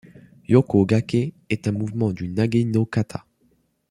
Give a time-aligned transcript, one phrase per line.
[0.47, 3.23] Yoko-Gake est un mouvement du Nage-no-kata.